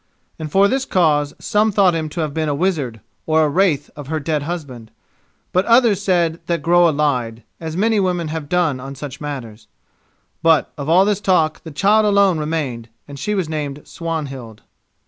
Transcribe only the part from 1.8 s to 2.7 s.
him to have been a